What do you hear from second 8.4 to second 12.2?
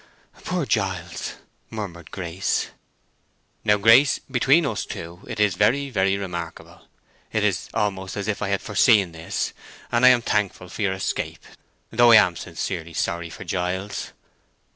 I had foreseen this; and I am thankful for your escape, though I